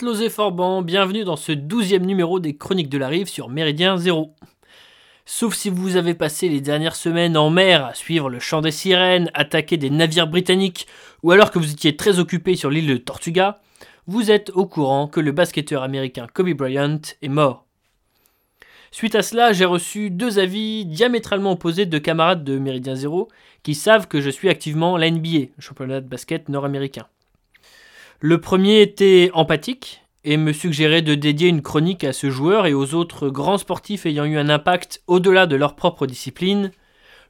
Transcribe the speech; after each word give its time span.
Et 0.00 0.28
Forban, 0.30 0.82
bienvenue 0.82 1.24
dans 1.24 1.34
ce 1.34 1.50
douzième 1.50 2.06
numéro 2.06 2.38
des 2.38 2.56
Chroniques 2.56 2.88
de 2.88 2.98
la 2.98 3.08
Rive 3.08 3.26
sur 3.26 3.48
Méridien 3.48 3.96
Zéro. 3.96 4.32
Sauf 5.26 5.54
si 5.54 5.70
vous 5.70 5.96
avez 5.96 6.14
passé 6.14 6.48
les 6.48 6.60
dernières 6.60 6.94
semaines 6.94 7.36
en 7.36 7.50
mer 7.50 7.84
à 7.84 7.94
suivre 7.94 8.30
le 8.30 8.38
chant 8.38 8.60
des 8.60 8.70
sirènes, 8.70 9.28
attaquer 9.34 9.76
des 9.76 9.90
navires 9.90 10.28
britanniques, 10.28 10.86
ou 11.24 11.32
alors 11.32 11.50
que 11.50 11.58
vous 11.58 11.72
étiez 11.72 11.96
très 11.96 12.20
occupé 12.20 12.54
sur 12.54 12.70
l'île 12.70 12.86
de 12.86 12.96
Tortuga, 12.96 13.60
vous 14.06 14.30
êtes 14.30 14.50
au 14.50 14.66
courant 14.66 15.08
que 15.08 15.18
le 15.18 15.32
basketteur 15.32 15.82
américain 15.82 16.28
Kobe 16.32 16.52
Bryant 16.52 17.00
est 17.20 17.28
mort. 17.28 17.66
Suite 18.92 19.16
à 19.16 19.22
cela, 19.22 19.52
j'ai 19.52 19.64
reçu 19.64 20.10
deux 20.10 20.38
avis 20.38 20.86
diamétralement 20.86 21.52
opposés 21.52 21.86
de 21.86 21.98
camarades 21.98 22.44
de 22.44 22.56
Méridien 22.56 22.94
Zéro 22.94 23.28
qui 23.64 23.74
savent 23.74 24.06
que 24.06 24.20
je 24.20 24.30
suis 24.30 24.48
activement 24.48 24.96
la 24.96 25.10
NBA, 25.10 25.48
championnat 25.58 26.00
de 26.00 26.08
basket 26.08 26.48
nord-américain. 26.48 27.08
Le 28.20 28.40
premier 28.40 28.82
était 28.82 29.30
empathique 29.32 30.02
et 30.24 30.36
me 30.36 30.52
suggérait 30.52 31.02
de 31.02 31.14
dédier 31.14 31.48
une 31.48 31.62
chronique 31.62 32.02
à 32.02 32.12
ce 32.12 32.30
joueur 32.30 32.66
et 32.66 32.74
aux 32.74 32.94
autres 32.94 33.28
grands 33.28 33.58
sportifs 33.58 34.06
ayant 34.06 34.24
eu 34.24 34.36
un 34.36 34.48
impact 34.48 35.02
au-delà 35.06 35.46
de 35.46 35.54
leur 35.54 35.76
propre 35.76 36.04
discipline. 36.04 36.72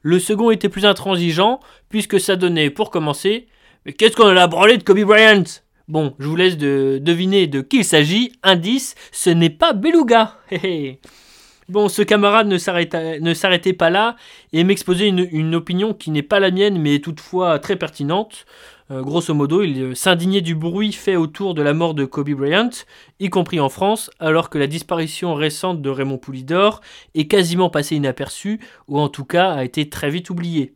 Le 0.01 0.17
second 0.17 0.49
était 0.49 0.67
plus 0.67 0.87
intransigeant, 0.87 1.59
puisque 1.89 2.19
ça 2.19 2.35
donnait, 2.35 2.71
pour 2.71 2.89
commencer, 2.89 3.47
Mais 3.85 3.93
qu'est-ce 3.93 4.15
qu'on 4.15 4.35
a 4.35 4.47
branlé 4.47 4.77
de 4.77 4.83
Kobe 4.83 5.01
Bryant? 5.01 5.43
Bon, 5.87 6.15
je 6.17 6.27
vous 6.27 6.35
laisse 6.35 6.57
de 6.57 6.99
deviner 6.99 7.45
de 7.45 7.61
qui 7.61 7.77
il 7.77 7.85
s'agit. 7.85 8.31
Indice, 8.41 8.95
ce 9.11 9.29
n'est 9.29 9.51
pas 9.51 9.73
Beluga. 9.73 10.37
bon, 11.69 11.87
ce 11.87 12.01
camarade 12.01 12.47
ne 12.47 12.57
s'arrêtait 12.57 13.73
pas 13.73 13.89
là 13.91 14.15
et 14.53 14.63
m'exposait 14.63 15.07
une, 15.07 15.27
une 15.31 15.53
opinion 15.53 15.93
qui 15.93 16.09
n'est 16.09 16.23
pas 16.23 16.39
la 16.39 16.49
mienne, 16.49 16.81
mais 16.81 16.97
toutefois 16.97 17.59
très 17.59 17.75
pertinente. 17.75 18.47
Euh, 18.91 19.03
grosso 19.03 19.35
modo, 19.35 19.61
il 19.61 19.79
euh, 19.79 19.95
s'indignait 19.95 20.41
du 20.41 20.55
bruit 20.55 20.93
fait 20.93 21.15
autour 21.15 21.53
de 21.53 21.61
la 21.61 21.75
mort 21.75 21.93
de 21.93 22.05
Kobe 22.05 22.31
Bryant, 22.31 22.71
y 23.19 23.29
compris 23.29 23.59
en 23.59 23.69
France, 23.69 24.09
alors 24.19 24.49
que 24.49 24.57
la 24.57 24.65
disparition 24.65 25.35
récente 25.35 25.83
de 25.83 25.89
Raymond 25.91 26.17
Poulidor 26.17 26.81
est 27.13 27.27
quasiment 27.27 27.69
passée 27.69 27.97
inaperçue, 27.97 28.59
ou 28.87 28.99
en 28.99 29.07
tout 29.07 29.25
cas 29.25 29.51
a 29.51 29.63
été 29.63 29.89
très 29.89 30.09
vite 30.09 30.31
oubliée. 30.31 30.73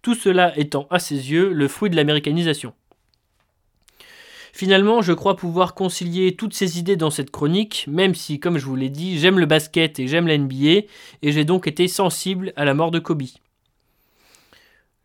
Tout 0.00 0.14
cela 0.14 0.56
étant 0.56 0.86
à 0.90 1.00
ses 1.00 1.32
yeux 1.32 1.52
le 1.52 1.66
fruit 1.66 1.90
de 1.90 1.96
l'américanisation. 1.96 2.72
Finalement, 4.52 5.02
je 5.02 5.12
crois 5.12 5.36
pouvoir 5.36 5.74
concilier 5.74 6.36
toutes 6.36 6.54
ces 6.54 6.78
idées 6.78 6.96
dans 6.96 7.10
cette 7.10 7.30
chronique, 7.32 7.84
même 7.88 8.14
si, 8.14 8.38
comme 8.38 8.58
je 8.58 8.66
vous 8.66 8.76
l'ai 8.76 8.90
dit, 8.90 9.18
j'aime 9.18 9.40
le 9.40 9.46
basket 9.46 9.98
et 9.98 10.06
j'aime 10.06 10.28
la 10.28 10.38
NBA, 10.38 10.86
et 11.22 11.32
j'ai 11.32 11.44
donc 11.44 11.66
été 11.66 11.88
sensible 11.88 12.52
à 12.54 12.64
la 12.64 12.74
mort 12.74 12.92
de 12.92 13.00
Kobe. 13.00 13.22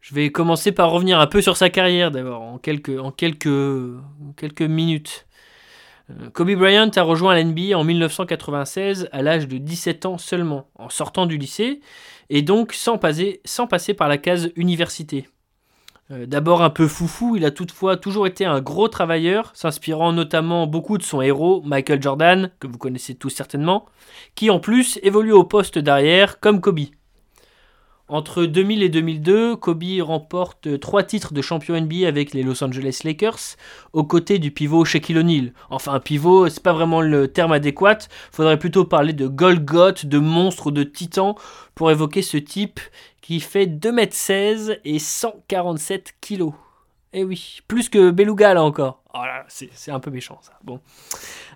Je 0.08 0.14
vais 0.14 0.31
commencer 0.31 0.72
par 0.72 0.92
revenir 0.92 1.20
un 1.20 1.25
peu 1.25 1.42
sur 1.42 1.58
sa 1.58 1.72
carrière 1.72 2.11
d'abord, 2.11 2.44
en 2.44 2.59
quelques, 2.59 3.00
en 3.00 3.09
quelques, 3.09 3.50
quelques 4.38 4.62
minutes. 4.62 5.25
Euh, 6.12 6.30
Kobe 6.30 6.52
Bryant 6.52 6.92
a 6.95 7.02
rejoint 7.02 7.34
l'NBA 7.34 7.75
en 7.75 7.84
1996 7.84 9.09
à 9.12 9.23
l'âge 9.23 9.47
de 9.47 9.58
17 9.58 10.06
ans 10.06 10.20
seulement, 10.20 10.70
en 10.75 10.89
sortant 10.89 11.25
du 11.25 11.39
lycée, 11.39 11.80
et 12.30 12.44
donc 12.44 12.73
sans 12.73 13.00
passer, 13.00 13.42
sans 13.45 13.66
passer 13.66 13.95
par 13.95 14.08
la 14.08 14.20
case 14.20 14.52
université. 14.56 15.28
Euh, 16.12 16.28
d'abord 16.28 16.62
un 16.62 16.69
peu 16.69 16.88
foufou, 16.88 17.36
il 17.36 17.44
a 17.44 17.50
toutefois 17.50 17.97
toujours 17.97 18.28
été 18.28 18.45
un 18.45 18.62
gros 18.62 18.88
travailleur, 18.88 19.53
s'inspirant 19.56 20.14
notamment 20.14 20.67
beaucoup 20.67 21.00
de 21.00 21.03
son 21.03 21.23
héros, 21.23 21.64
Michael 21.66 22.03
Jordan, 22.03 22.52
que 22.59 22.67
vous 22.67 22.78
connaissez 22.78 23.16
tous 23.16 23.31
certainement, 23.31 23.88
qui 24.35 24.51
en 24.51 24.59
plus 24.59 25.00
évolue 25.01 25.34
au 25.34 25.46
poste 25.46 25.80
d'arrière 25.80 26.40
comme 26.40 26.62
Kobe. 26.62 26.81
Entre 28.08 28.46
2000 28.46 28.84
et 28.84 28.90
2002, 28.90 29.56
Kobe 29.56 29.84
remporte 30.02 30.80
trois 30.80 31.02
titres 31.02 31.34
de 31.34 31.42
champion 31.42 31.80
NBA 31.82 32.08
avec 32.08 32.36
les 32.36 32.44
Los 32.44 32.64
Angeles 32.64 33.02
Lakers, 33.04 33.58
aux 33.94 34.04
côtés 34.04 34.38
du 34.38 34.52
pivot 34.52 34.86
Shaquille 34.86 35.18
O'Neal. 35.18 35.54
Enfin, 35.72 36.00
pivot, 36.00 36.48
c'est 36.50 36.62
pas 36.62 36.74
vraiment 36.74 37.02
le 37.02 37.28
terme 37.28 37.52
adéquat. 37.52 37.98
Faudrait 38.32 38.60
plutôt 38.60 38.86
parler 38.86 39.14
de 39.14 39.26
Golgoth, 39.26 40.06
de 40.06 40.20
monstre, 40.20 40.70
de 40.70 40.84
titan 40.84 41.36
pour 41.74 41.90
évoquer 41.90 42.22
ce 42.22 42.38
type 42.38 42.80
qui 43.22 43.40
fait 43.40 43.66
2m16 43.66 44.78
et 44.86 45.00
147 45.00 46.14
kg. 46.22 46.52
Eh 47.18 47.24
oui, 47.24 47.59
plus 47.70 47.88
que 47.88 48.12
Beluga 48.12 48.53
là 48.53 48.62
encore. 48.62 49.02
Oh 49.14 49.20
c'est 49.48 49.90
un 49.90 50.02
peu 50.02 50.12
méchant 50.12 50.38
ça. 50.42 50.52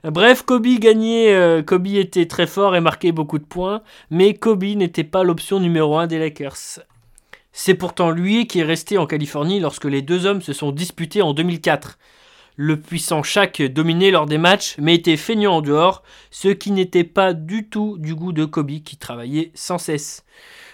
Bref, 0.10 0.44
Kobe 0.44 0.66
gagnait, 0.80 1.34
euh, 1.34 1.62
Kobe 1.62 1.88
était 1.88 2.28
très 2.28 2.48
fort 2.48 2.78
et 2.78 2.80
marquait 2.80 3.12
beaucoup 3.12 3.40
de 3.40 3.44
points, 3.44 3.82
mais 4.10 4.36
Kobe 4.36 4.64
n'était 4.64 5.04
pas 5.04 5.26
l'option 5.26 5.60
numéro 5.60 5.98
1 5.98 6.08
des 6.08 6.18
Lakers. 6.18 6.80
C'est 7.52 7.74
pourtant 7.74 8.10
lui 8.10 8.48
qui 8.48 8.62
est 8.62 8.64
resté 8.64 8.98
en 8.98 9.06
Californie 9.06 9.60
lorsque 9.60 9.84
les 9.84 10.02
deux 10.02 10.26
hommes 10.26 10.42
se 10.42 10.54
sont 10.54 10.72
disputés 10.72 11.22
en 11.22 11.34
2004. 11.34 12.00
Le 12.56 12.80
puissant 12.80 13.22
Shaq 13.22 13.62
dominait 13.62 14.12
lors 14.12 14.28
des 14.28 14.38
matchs, 14.38 14.76
mais 14.78 14.96
était 14.96 15.18
feignant 15.18 15.56
en 15.56 15.62
dehors, 15.62 16.04
ce 16.32 16.48
qui 16.48 16.72
n'était 16.72 17.04
pas 17.04 17.34
du 17.34 17.68
tout 17.68 17.98
du 18.00 18.16
goût 18.16 18.32
de 18.32 18.46
Kobe 18.46 18.80
qui 18.86 18.96
travaillait 18.96 19.52
sans 19.56 19.78
cesse. 19.78 20.24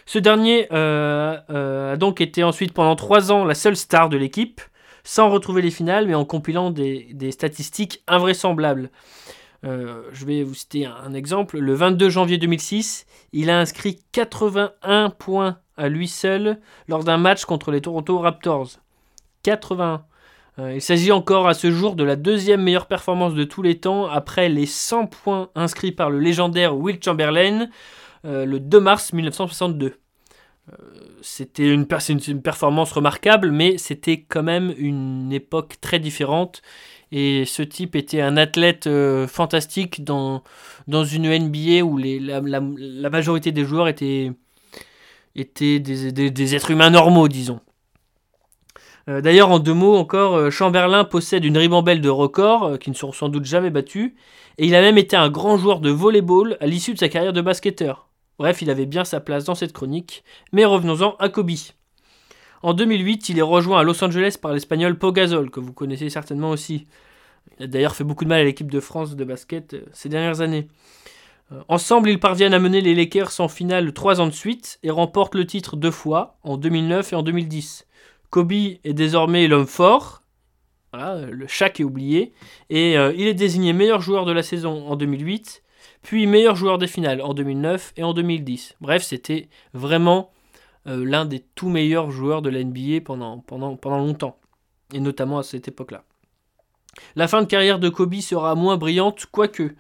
Ce 0.06 0.19
dernier 0.19 0.68
euh, 0.72 1.40
euh, 1.50 1.94
a 1.94 1.97
donc 1.97 2.22
été 2.22 2.44
ensuite 2.44 2.72
pendant 2.72 2.95
trois 2.95 3.31
ans 3.31 3.45
la 3.45 3.56
seule 3.56 3.75
star 3.75 4.09
de 4.09 4.18
l'équipe 4.18 4.62
sans 5.05 5.29
retrouver 5.29 5.61
les 5.61 5.71
finales, 5.71 6.07
mais 6.07 6.16
en 6.16 6.25
compilant 6.25 6.71
des, 6.71 7.31
statistiques 7.31 8.03
invraisemblables. 8.07 8.89
Euh, 9.63 10.01
je 10.11 10.25
vais 10.25 10.43
vous 10.43 10.55
citer 10.55 10.85
un, 10.85 11.13
exemple. 11.13 11.59
Le 11.59 11.73
22 11.73 12.09
janvier 12.09 12.38
2006, 12.38 13.05
il 13.31 13.49
a 13.49 13.59
inscrit 13.59 13.99
81 14.11 15.11
points 15.11 15.59
à 15.77 15.88
lui 15.89 16.07
seul 16.07 16.59
lors 16.88 17.03
d'un 17.03 17.17
match 17.17 17.45
contre 17.45 17.71
les 17.71 17.81
Toronto 17.81 18.19
Raptors. 18.19 18.79
81. 19.44 20.03
Euh, 20.57 20.73
il 20.73 20.81
s'agit 20.81 21.11
encore 21.11 21.47
à 21.47 21.53
ce 21.53 21.69
jour 21.69 21.95
de 21.95 22.03
la 22.03 22.15
deuxième 22.15 22.63
meilleure 22.63 22.88
performance 22.88 23.35
de 23.35 23.44
tous 23.44 23.61
les 23.61 23.77
temps 23.77 24.07
après 24.07 24.49
les 24.49 24.65
100 24.65 25.07
points 25.07 25.49
inscrits 25.53 25.91
par 25.91 26.09
le 26.09 26.19
légendaire 26.19 26.77
Will 26.77 26.97
Chamberlain 27.03 27.67
euh, 28.23 28.45
le 28.45 28.59
2 28.59 28.79
mars 28.79 29.13
1962 29.13 29.99
c'était 31.21 31.71
une, 31.71 31.85
performance 31.85 32.91
remarquable, 32.91 33.51
mais 33.51 33.77
c'était 33.77 34.21
quand 34.21 34.43
même 34.43 34.73
une 34.77 35.31
époque 35.31 35.75
très 35.81 35.99
différente. 35.99 36.61
Et 37.11 37.45
ce 37.45 37.61
type 37.61 37.95
était 37.95 38.21
un 38.21 38.35
athlète 38.35 38.87
euh, 38.87 39.27
fantastique 39.27 40.03
dans, 40.03 40.43
dans 40.87 41.05
une 41.05 41.29
NBA 41.29 41.83
où 41.83 41.97
les, 41.97 42.19
la, 42.19 43.09
majorité 43.09 43.51
des 43.51 43.63
joueurs 43.63 43.87
étaient, 43.87 44.31
étaient 45.35 45.79
des, 45.79 46.55
êtres 46.55 46.71
humains 46.71 46.89
normaux, 46.89 47.27
disons. 47.27 47.59
Euh, 49.07 49.21
d'ailleurs, 49.21 49.51
en 49.51 49.59
deux 49.59 49.73
mots 49.73 49.95
encore, 49.95 50.35
euh, 50.35 50.49
Chamberlain 50.49 51.03
possède 51.03 51.45
une 51.45 51.57
ribambelle 51.57 52.01
de 52.01 52.09
records 52.09 52.79
qui 52.79 52.89
ne 52.89 52.95
seront 52.95 53.11
sans 53.13 53.29
doute 53.29 53.45
jamais 53.45 53.69
battus, 53.69 54.13
et 54.57 54.65
il 54.65 54.73
a 54.73 54.81
même 54.81 54.97
été 54.97 55.15
un 55.15 55.29
grand 55.29 55.57
joueur 55.57 55.79
de 55.79 55.91
volleyball 55.91 56.57
à 56.59 56.65
l'issue 56.65 56.93
de 56.95 56.99
sa 56.99 57.07
carrière 57.07 57.33
de 57.33 57.41
basketteur. 57.41 58.09
Bref, 58.38 58.62
il 58.62 58.69
avait 58.69 58.85
bien 58.85 59.06
sa 59.06 59.19
place 59.19 59.46
dans 59.46 59.56
cette 59.56 59.73
chronique, 59.73 60.23
mais 60.51 60.66
revenons-en 60.66 61.16
à 61.19 61.29
Kobe. 61.29 61.51
En 62.63 62.73
2008, 62.73 63.29
il 63.29 63.40
est 63.40 63.44
rejoint 63.44 63.79
à 63.79 63.84
Los 63.84 64.03
Angeles 64.03 64.38
par 64.41 64.51
l'espagnol 64.51 64.97
Pogazol, 64.97 65.50
que 65.50 65.59
vous 65.59 65.72
connaissez 65.72 66.09
certainement 66.09 66.50
aussi. 66.50 66.88
Il 67.59 67.66
a 67.66 67.68
d'ailleurs 67.68 67.95
fait 67.95 68.03
beaucoup 68.03 68.24
de 68.24 68.29
mal 68.29 68.41
à 68.41 68.44
l'équipe 68.44 68.69
de 68.69 68.79
France 68.79 69.16
de 69.16 69.24
basket 69.24 69.75
euh, 69.75 69.81
ces 69.94 70.09
dernières 70.09 70.41
années. 70.41 70.68
Euh, 71.51 71.62
ensemble, 71.68 72.09
ils 72.09 72.19
parviennent 72.19 72.53
à 72.53 72.59
mener 72.59 72.81
les 72.81 72.95
Lakers 72.95 73.40
en 73.40 73.47
finale 73.47 73.94
trois 73.94 74.19
ans 74.19 74.28
de 74.28 74.31
suite 74.31 74.79
et 74.84 74.90
remportent 74.90 75.35
le 75.35 75.45
titre 75.45 75.75
deux 75.78 75.91
fois, 75.91 76.38
en 76.44 76.57
2009 76.57 77.13
et 77.13 77.16
en 77.16 77.24
2010. 77.24 77.85
Kobe 78.31 78.51
est 78.51 78.94
désormais 78.94 79.48
l'homme 79.48 79.68
fort, 79.68 80.24
le 80.94 81.48
Shaq 81.48 81.80
est 81.80 81.83
oublié, 81.83 82.33
et 82.69 82.98
euh, 82.98 83.13
il 83.15 83.27
est 83.27 83.33
désigné 83.33 83.74
meilleur 83.74 84.01
joueur 84.01 84.25
de 84.25 84.31
la 84.31 84.44
saison 84.44 84.88
en 84.88 84.95
2008 84.95 85.62
puis 86.06 86.28
meilleur 86.28 86.56
joueur 86.56 86.78
des 86.78 86.86
finales 86.86 87.19
en 87.19 87.34
2009 87.34 87.94
et 87.98 88.04
en 88.04 88.13
2010. 88.13 88.75
Bref, 88.80 89.02
c'était 89.02 89.50
vraiment 89.74 90.31
euh, 90.86 91.04
l'un 91.04 91.25
des 91.25 91.40
tout 91.56 91.68
meilleurs 91.68 92.12
joueurs 92.12 92.44
de 92.44 92.50
la 92.52 92.63
NBA 92.63 93.02
pendant, 93.04 93.44
longtemps, 93.86 94.38
et 94.94 95.00
notamment 95.00 95.40
à 95.40 95.44
cette 95.44 95.68
époque-là. 95.68 96.04
La 97.16 97.28
fin 97.28 97.42
de 97.42 97.48
carrière 97.48 97.80
de 97.80 97.90
Kobe 97.90 98.13
sera 98.18 98.54
moins 98.54 98.78
brillante, 98.78 99.25
quoique. 99.31 99.74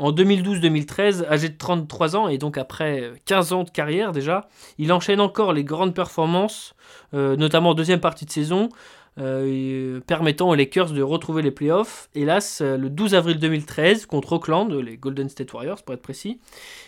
En 0.00 0.12
2012-2013, 0.12 1.26
âgé 1.28 1.50
de 1.50 1.58
33 1.58 2.16
ans 2.16 2.28
et 2.28 2.38
donc 2.38 2.56
après 2.56 3.12
15 3.26 3.52
ans 3.52 3.64
de 3.64 3.70
carrière 3.70 4.12
déjà, 4.12 4.48
il 4.78 4.94
enchaîne 4.94 5.20
encore 5.20 5.52
les 5.52 5.62
grandes 5.62 5.94
performances, 5.94 6.74
euh, 7.12 7.36
notamment 7.36 7.70
en 7.70 7.74
deuxième 7.74 8.00
partie 8.00 8.24
de 8.24 8.30
saison, 8.30 8.70
euh, 9.18 10.00
permettant 10.06 10.48
aux 10.48 10.54
Lakers 10.54 10.92
de 10.92 11.02
retrouver 11.02 11.42
les 11.42 11.50
playoffs. 11.50 12.08
Hélas, 12.14 12.62
euh, 12.62 12.78
le 12.78 12.88
12 12.88 13.14
avril 13.14 13.38
2013, 13.38 14.06
contre 14.06 14.32
Oakland, 14.32 14.72
les 14.72 14.96
Golden 14.96 15.28
State 15.28 15.52
Warriors 15.52 15.82
pour 15.82 15.94
être 15.94 16.00
précis, 16.00 16.40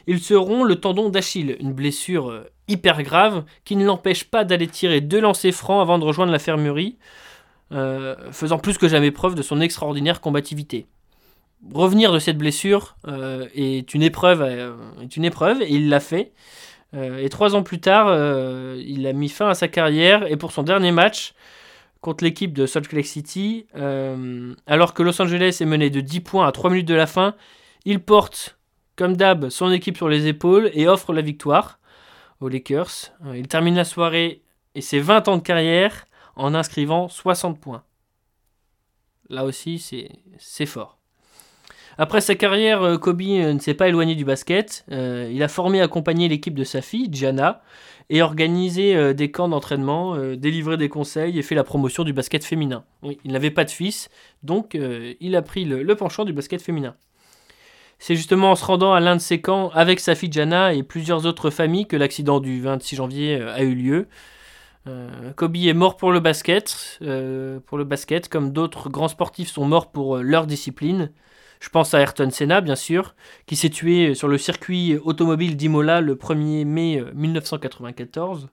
ils 0.06 0.20
seront 0.20 0.64
le 0.64 0.76
tendon 0.76 1.10
d'Achille, 1.10 1.58
une 1.60 1.74
blessure 1.74 2.30
euh, 2.30 2.50
hyper 2.66 3.02
grave 3.02 3.44
qui 3.64 3.76
ne 3.76 3.84
l'empêche 3.84 4.24
pas 4.24 4.44
d'aller 4.44 4.68
tirer 4.68 5.02
deux 5.02 5.20
lancers 5.20 5.52
francs 5.52 5.82
avant 5.82 5.98
de 5.98 6.04
rejoindre 6.04 6.32
la 6.32 6.38
fermerie, 6.38 6.96
faisant 8.30 8.58
plus 8.58 8.76
que 8.76 8.86
jamais 8.86 9.10
preuve 9.10 9.34
de 9.34 9.40
son 9.40 9.60
extraordinaire 9.62 10.20
combativité. 10.20 10.86
Revenir 11.72 12.12
de 12.12 12.18
cette 12.18 12.38
blessure 12.38 12.96
est, 13.54 13.94
une 13.94 14.02
épreuve, 14.02 14.42
est 15.00 15.16
une 15.16 15.24
épreuve, 15.24 15.62
et 15.62 15.70
il 15.70 15.88
l'a 15.88 16.00
fait. 16.00 16.32
et 16.94 17.28
trois 17.28 17.54
ans 17.54 17.62
plus 17.62 17.78
tard, 17.78 18.08
il 18.76 19.06
a 19.06 19.12
mis 19.12 19.28
fin 19.28 19.48
à 19.48 19.54
sa 19.54 19.68
carrière, 19.68 20.26
et 20.26 20.36
pour 20.36 20.50
son 20.50 20.64
dernier 20.64 20.90
match, 20.90 21.34
contre 22.02 22.24
l'équipe 22.24 22.52
de 22.52 22.66
Salt 22.66 22.92
Lake 22.92 23.06
City. 23.06 23.66
Euh, 23.76 24.54
alors 24.66 24.92
que 24.92 25.02
Los 25.02 25.22
Angeles 25.22 25.58
est 25.60 25.64
mené 25.64 25.88
de 25.88 26.02
10 26.02 26.20
points 26.20 26.46
à 26.46 26.52
3 26.52 26.68
minutes 26.68 26.88
de 26.88 26.94
la 26.94 27.06
fin, 27.06 27.34
il 27.86 28.00
porte, 28.00 28.58
comme 28.96 29.16
d'hab, 29.16 29.48
son 29.48 29.70
équipe 29.72 29.96
sur 29.96 30.08
les 30.08 30.26
épaules 30.26 30.70
et 30.74 30.86
offre 30.86 31.14
la 31.14 31.22
victoire 31.22 31.78
aux 32.40 32.48
Lakers. 32.48 33.12
Euh, 33.24 33.38
il 33.38 33.48
termine 33.48 33.76
la 33.76 33.84
soirée 33.84 34.42
et 34.74 34.82
ses 34.82 35.00
20 35.00 35.28
ans 35.28 35.36
de 35.38 35.42
carrière 35.42 36.04
en 36.36 36.54
inscrivant 36.54 37.08
60 37.08 37.58
points. 37.58 37.84
Là 39.28 39.44
aussi, 39.44 39.78
c'est 40.38 40.66
fort. 40.66 40.98
Après 41.98 42.20
sa 42.20 42.34
carrière, 42.34 42.82
euh, 42.82 42.98
Kobe 42.98 43.22
ne 43.22 43.58
s'est 43.58 43.74
pas 43.74 43.88
éloigné 43.88 44.14
du 44.14 44.24
basket. 44.24 44.84
il 44.90 45.42
a 45.42 45.48
formé 45.48 45.78
et 45.78 45.82
accompagné 45.82 46.28
l'équipe 46.28 46.54
de 46.54 46.64
sa 46.64 46.80
fille, 46.80 47.08
Gianna, 47.10 47.62
et 48.12 48.20
organisé 48.20 48.94
euh, 48.94 49.14
des 49.14 49.30
camps 49.30 49.48
d'entraînement, 49.48 50.14
euh, 50.14 50.36
délivré 50.36 50.76
des 50.76 50.90
conseils 50.90 51.38
et 51.38 51.42
fait 51.42 51.54
la 51.54 51.64
promotion 51.64 52.04
du 52.04 52.12
basket 52.12 52.44
féminin. 52.44 52.84
il 53.02 53.32
n'avait 53.32 53.50
pas 53.50 53.64
de 53.64 53.70
fils, 53.70 54.10
donc 54.42 54.74
euh, 54.74 55.14
il 55.20 55.34
a 55.34 55.40
pris 55.40 55.64
le, 55.64 55.94
penchant 55.96 56.26
du 56.26 56.34
basket 56.34 56.60
féminin. 56.60 56.94
C'est 57.98 58.14
justement 58.14 58.50
en 58.50 58.54
se 58.54 58.66
rendant 58.66 58.92
à 58.92 59.00
l'un 59.00 59.16
de 59.16 59.20
ces 59.20 59.40
camps 59.40 59.70
avec 59.70 59.98
sa 59.98 60.14
fille 60.14 60.30
Jana 60.30 60.74
et 60.74 60.82
plusieurs 60.82 61.24
autres 61.24 61.48
familles 61.48 61.86
que 61.86 61.96
l'accident 61.96 62.40
du 62.40 62.60
26 62.60 62.96
janvier 62.96 63.40
a 63.40 63.62
eu 63.62 63.74
lieu. 63.74 64.08
Kobe 65.36 65.54
est 65.54 65.72
mort 65.72 65.96
pour 65.96 66.10
le 66.10 66.18
basket, 66.18 66.98
pour 66.98 67.78
le 67.78 67.84
basket, 67.84 68.28
comme 68.28 68.52
d'autres 68.52 68.90
grands 68.90 69.06
sportifs 69.06 69.52
sont 69.52 69.64
morts 69.64 69.92
pour 69.92 70.16
leur 70.16 70.48
discipline. 70.48 71.12
Je 71.62 71.68
pense 71.68 71.94
à 71.94 72.00
Ayrton 72.00 72.28
Senna, 72.30 72.60
bien 72.60 72.74
sûr, 72.74 73.14
qui 73.46 73.54
s'est 73.54 73.70
tué 73.70 74.16
sur 74.16 74.26
le 74.26 74.36
circuit 74.36 74.96
automobile 74.96 75.56
d'Imola 75.56 76.00
le 76.00 76.16
1er 76.16 76.64
mai 76.64 77.04
1994. 77.14 78.48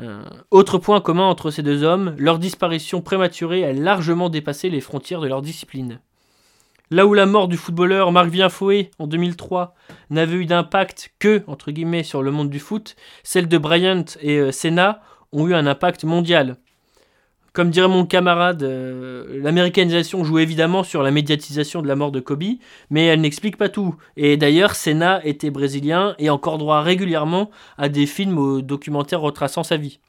Euh, 0.00 0.04
euh, 0.04 0.24
autre 0.50 0.78
point 0.78 1.00
commun 1.00 1.26
entre 1.26 1.52
ces 1.52 1.62
deux 1.62 1.84
hommes, 1.84 2.16
leur 2.18 2.40
disparition 2.40 3.02
prématurée 3.02 3.64
a 3.64 3.72
largement 3.72 4.30
dépassé 4.30 4.68
les 4.68 4.80
frontières 4.80 5.20
de 5.20 5.28
leur 5.28 5.42
discipline. 5.42 6.00
Là 6.90 7.06
où 7.06 7.14
la 7.14 7.24
mort 7.24 7.46
du 7.46 7.56
footballeur 7.56 8.10
Marc 8.10 8.30
Vienfoé 8.30 8.90
en 8.98 9.06
2003 9.06 9.76
n'avait 10.10 10.34
eu 10.34 10.44
d'impact 10.44 11.14
que, 11.20 11.44
entre 11.46 11.70
guillemets, 11.70 12.02
sur 12.02 12.24
le 12.24 12.32
monde 12.32 12.50
du 12.50 12.58
foot, 12.58 12.96
celle 13.22 13.46
de 13.46 13.58
Bryant 13.58 14.06
et 14.20 14.38
euh, 14.38 14.50
Senna 14.50 15.02
ont 15.30 15.46
eu 15.46 15.54
un 15.54 15.68
impact 15.68 16.02
mondial. 16.02 16.56
Comme 17.54 17.70
dirait 17.70 17.86
mon 17.86 18.04
camarade, 18.04 18.64
euh, 18.64 19.40
l'américanisation 19.40 20.24
joue 20.24 20.40
évidemment 20.40 20.82
sur 20.82 21.04
la 21.04 21.12
médiatisation 21.12 21.82
de 21.82 21.86
la 21.86 21.94
mort 21.94 22.10
de 22.10 22.18
Kobe, 22.18 22.42
mais 22.90 23.06
elle 23.06 23.20
n'explique 23.20 23.56
pas 23.56 23.68
tout. 23.68 23.94
Et 24.16 24.36
d'ailleurs, 24.36 24.74
Senna 24.74 25.24
était 25.24 25.50
brésilien 25.50 26.16
et 26.18 26.30
encore 26.30 26.58
droit 26.58 26.82
régulièrement 26.82 27.52
à 27.78 27.88
des 27.88 28.06
films 28.06 28.38
ou 28.38 28.60
documentaires 28.60 29.20
retraçant 29.20 29.62
sa 29.62 29.76
vie. 29.76 30.00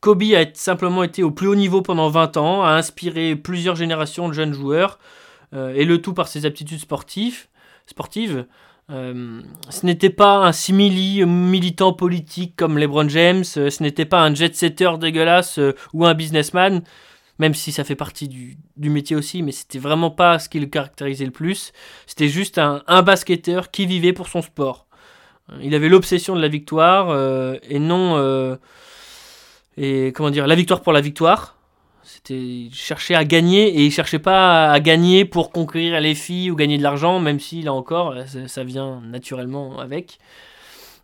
Kobe 0.00 0.24
a 0.34 0.44
simplement 0.52 1.02
été 1.02 1.22
au 1.22 1.30
plus 1.30 1.48
haut 1.48 1.54
niveau 1.54 1.80
pendant 1.80 2.10
20 2.10 2.36
ans, 2.36 2.62
a 2.62 2.72
inspiré 2.72 3.34
plusieurs 3.34 3.76
générations 3.76 4.28
de 4.28 4.34
jeunes 4.34 4.52
joueurs, 4.52 4.98
euh, 5.54 5.72
et 5.74 5.86
le 5.86 6.02
tout 6.02 6.12
par 6.12 6.28
ses 6.28 6.44
aptitudes 6.44 6.80
sportives. 6.80 7.46
sportives. 7.86 8.44
Euh, 8.90 9.42
ce 9.68 9.84
n'était 9.84 10.10
pas 10.10 10.46
un 10.46 10.52
simili 10.52 11.24
militant 11.24 11.92
politique 11.92 12.54
comme 12.56 12.78
LeBron 12.78 13.08
James, 13.08 13.44
euh, 13.56 13.68
ce 13.68 13.82
n'était 13.82 14.04
pas 14.04 14.22
un 14.22 14.32
jet-setter 14.32 14.92
dégueulasse 15.00 15.58
euh, 15.58 15.74
ou 15.92 16.06
un 16.06 16.14
businessman, 16.14 16.82
même 17.40 17.52
si 17.52 17.72
ça 17.72 17.82
fait 17.82 17.96
partie 17.96 18.28
du, 18.28 18.56
métier 18.76 19.16
aussi, 19.16 19.42
mais 19.42 19.50
c'était 19.50 19.80
vraiment 19.80 20.10
pas 20.10 20.38
ce 20.38 20.48
qui 20.48 20.60
le 20.60 20.66
caractérisait 20.66 21.24
le 21.24 21.32
plus. 21.32 21.72
C'était 22.06 22.28
juste 22.28 22.58
un, 22.58 22.84
un, 22.86 23.02
basketteur 23.02 23.72
qui 23.72 23.86
vivait 23.86 24.12
pour 24.12 24.28
son 24.28 24.40
sport. 24.40 24.86
Il 25.60 25.74
avait 25.74 25.88
l'obsession 25.88 26.36
de 26.36 26.40
la 26.40 26.48
victoire 26.48 27.14
et 27.62 27.78
non. 27.78 28.58
et 29.76 30.12
comment 30.12 30.30
dire, 30.30 30.46
la 30.48 30.56
victoire 30.56 30.80
pour 30.80 30.92
la 30.92 31.00
victoire. 31.00 31.55
C'était 32.06 32.38
il 32.38 32.72
cherchait 32.72 33.16
à 33.16 33.24
gagner 33.24 33.66
et 33.66 33.84
il 33.84 33.90
cherchait 33.90 34.20
pas 34.20 34.70
à 34.70 34.78
gagner 34.78 35.24
pour 35.24 35.50
conquérir 35.50 36.00
les 36.00 36.14
filles 36.14 36.52
ou 36.52 36.54
gagner 36.54 36.78
de 36.78 36.82
l'argent, 36.84 37.18
même 37.18 37.40
si 37.40 37.62
là 37.62 37.72
encore 37.72 38.14
ça, 38.46 38.62
vient 38.62 39.00
naturellement 39.00 39.80
avec. 39.80 40.18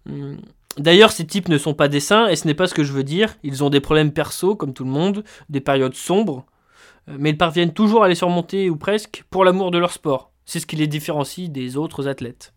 Hum. 0.08 0.38
D'ailleurs, 0.78 1.10
ces 1.10 1.26
types 1.26 1.48
ne 1.48 1.58
sont 1.58 1.74
pas 1.74 1.88
des 1.88 1.98
saints 1.98 2.28
et 2.28 2.36
ce 2.36 2.46
n'est 2.46 2.54
pas 2.54 2.68
ce 2.68 2.74
que 2.74 2.84
je 2.84 2.92
veux 2.92 3.02
dire. 3.02 3.34
Ils 3.42 3.64
ont 3.64 3.68
des 3.68 3.80
problèmes 3.80 4.12
perso 4.12 4.54
comme 4.54 4.72
tout 4.72 4.84
le 4.84 4.90
monde, 4.90 5.24
des 5.48 5.60
périodes 5.60 5.94
sombres, 5.94 6.46
euh, 7.08 7.16
mais 7.18 7.30
ils 7.30 7.36
parviennent 7.36 7.74
toujours 7.74 8.04
à 8.04 8.08
les 8.08 8.14
surmonter 8.14 8.70
ou 8.70 8.76
presque 8.76 9.24
pour 9.28 9.44
l'amour 9.44 9.72
de 9.72 9.78
leur 9.78 9.92
sport. 9.92 10.30
C'est 10.46 10.60
ce 10.60 10.66
qui 10.66 10.76
les 10.76 10.86
différencie 10.86 11.50
des 11.50 11.76
autres 11.76 12.06
athlètes. 12.06 12.54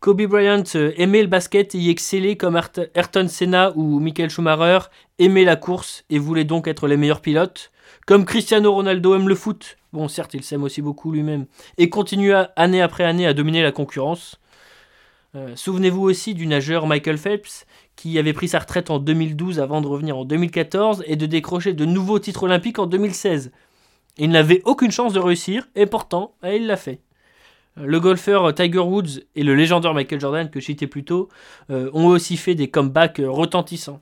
Kobe 0.00 0.22
Bryant 0.22 0.62
euh, 0.74 0.92
aimait 0.96 1.22
le 1.22 1.28
basket 1.28 1.74
et 1.74 1.78
y 1.78 1.90
excellait 1.90 2.36
comme 2.36 2.60
Ayrton 2.94 3.28
Senna 3.28 3.72
ou 3.76 3.98
Michael 3.98 4.30
Schumacher 4.30 4.86
aimait 5.18 5.44
la 5.44 5.56
course 5.56 6.04
et 6.10 6.18
voulait 6.18 6.44
donc 6.44 6.68
être 6.68 6.86
les 6.86 6.96
meilleurs 6.96 7.20
pilotes. 7.22 7.72
Comme 8.06 8.24
Cristiano 8.24 8.72
Ronaldo 8.72 9.14
aime 9.14 9.28
le 9.28 9.34
foot, 9.34 9.78
bon 9.92 10.08
certes 10.08 10.34
il 10.34 10.44
s'aime 10.44 10.62
aussi 10.62 10.82
beaucoup 10.82 11.10
lui-même, 11.10 11.46
et 11.78 11.88
continue 11.88 12.32
année 12.56 12.82
après 12.82 13.04
année 13.04 13.26
à 13.26 13.32
dominer 13.32 13.62
la 13.62 13.72
concurrence. 13.72 14.38
Euh, 15.34 15.54
souvenez-vous 15.54 16.02
aussi 16.02 16.34
du 16.34 16.46
nageur 16.46 16.86
Michael 16.86 17.18
Phelps 17.18 17.66
qui 17.94 18.18
avait 18.18 18.32
pris 18.32 18.48
sa 18.48 18.58
retraite 18.58 18.90
en 18.90 18.98
2012 18.98 19.60
avant 19.60 19.80
de 19.80 19.86
revenir 19.86 20.16
en 20.16 20.24
2014 20.24 21.04
et 21.06 21.16
de 21.16 21.26
décrocher 21.26 21.72
de 21.72 21.84
nouveaux 21.84 22.18
titres 22.18 22.44
olympiques 22.44 22.78
en 22.78 22.86
2016. 22.86 23.50
Il 24.18 24.30
n'avait 24.30 24.62
aucune 24.64 24.90
chance 24.90 25.12
de 25.12 25.20
réussir 25.20 25.68
et 25.74 25.86
pourtant 25.86 26.34
eh, 26.42 26.56
il 26.56 26.66
l'a 26.66 26.76
fait. 26.76 27.00
Le 27.76 28.00
golfeur 28.00 28.54
Tiger 28.54 28.78
Woods 28.78 29.20
et 29.34 29.42
le 29.42 29.54
légendaire 29.54 29.92
Michael 29.92 30.20
Jordan 30.20 30.50
que 30.50 30.60
je 30.60 30.66
citais 30.66 30.86
plus 30.86 31.04
tôt 31.04 31.28
euh, 31.70 31.90
ont 31.92 32.06
aussi 32.06 32.36
fait 32.36 32.54
des 32.54 32.68
comebacks 32.68 33.20
retentissants. 33.24 34.00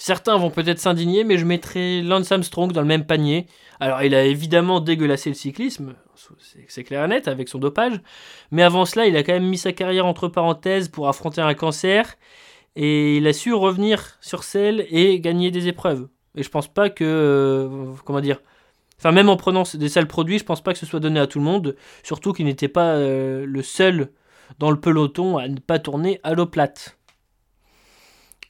Certains 0.00 0.36
vont 0.36 0.50
peut-être 0.50 0.78
s'indigner, 0.78 1.24
mais 1.24 1.38
je 1.38 1.44
mettrai 1.44 2.02
Lance 2.02 2.30
Armstrong 2.30 2.70
dans 2.70 2.80
le 2.80 2.86
même 2.86 3.04
panier. 3.04 3.46
Alors, 3.80 4.02
il 4.02 4.14
a 4.14 4.24
évidemment 4.24 4.78
dégueulassé 4.78 5.28
le 5.28 5.34
cyclisme, 5.34 5.94
c'est 6.68 6.84
clair 6.84 7.04
et 7.04 7.08
net, 7.08 7.26
avec 7.26 7.48
son 7.48 7.58
dopage. 7.58 8.00
Mais 8.52 8.62
avant 8.62 8.84
cela, 8.84 9.06
il 9.06 9.16
a 9.16 9.24
quand 9.24 9.32
même 9.32 9.48
mis 9.48 9.58
sa 9.58 9.72
carrière 9.72 10.06
entre 10.06 10.28
parenthèses 10.28 10.88
pour 10.88 11.08
affronter 11.08 11.40
un 11.40 11.54
cancer. 11.54 12.14
Et 12.76 13.16
il 13.16 13.26
a 13.26 13.32
su 13.32 13.52
revenir 13.52 14.18
sur 14.20 14.44
selle 14.44 14.86
et 14.88 15.18
gagner 15.18 15.50
des 15.50 15.66
épreuves. 15.66 16.08
Et 16.36 16.44
je 16.44 16.48
pense 16.48 16.68
pas 16.68 16.90
que. 16.90 17.04
Euh, 17.04 17.92
comment 18.04 18.20
dire 18.20 18.40
Enfin, 18.98 19.12
même 19.12 19.28
en 19.28 19.36
prenant 19.36 19.62
des 19.74 19.88
sales 19.88 20.08
produits, 20.08 20.38
je 20.38 20.44
pense 20.44 20.60
pas 20.60 20.72
que 20.72 20.78
ce 20.78 20.86
soit 20.86 21.00
donné 21.00 21.20
à 21.20 21.26
tout 21.26 21.38
le 21.38 21.44
monde. 21.44 21.76
Surtout 22.02 22.32
qu'il 22.32 22.46
n'était 22.46 22.68
pas 22.68 22.94
euh, 22.94 23.46
le 23.46 23.62
seul 23.62 24.10
dans 24.58 24.70
le 24.70 24.80
peloton 24.80 25.38
à 25.38 25.46
ne 25.46 25.58
pas 25.58 25.78
tourner 25.78 26.20
à 26.24 26.34
l'eau 26.34 26.46
plate. 26.46 26.98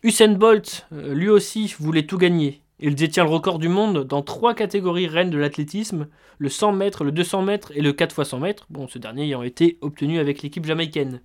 Usain 0.03 0.35
Bolt, 0.35 0.87
euh, 0.93 1.13
lui 1.13 1.29
aussi, 1.29 1.75
voulait 1.79 2.07
tout 2.07 2.19
gagner. 2.19 2.63
Il 2.81 2.95
détient 2.95 3.25
le 3.25 3.31
record 3.31 3.59
du 3.59 3.69
monde 3.69 4.05
dans 4.05 4.23
trois 4.23 4.55
catégories 4.55 5.09
reines 5.09 5.31
de 5.31 5.39
l'athlétisme, 5.39 6.07
le 6.39 6.49
100 6.49 6.73
mètres, 6.73 7.03
le 7.03 7.11
200 7.11 7.43
mètres 7.43 7.73
et 7.75 7.81
le 7.81 7.93
4 7.93 8.21
x 8.21 8.31
100 8.31 8.39
mètres, 8.39 8.67
bon, 8.71 8.87
ce 8.87 8.99
dernier 8.99 9.25
ayant 9.25 9.43
été 9.43 9.79
obtenu 9.81 10.21
avec 10.21 10.43
l'équipe 10.43 10.65
jamaïcaine. 10.65 11.21